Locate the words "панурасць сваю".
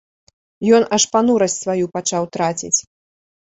1.13-1.85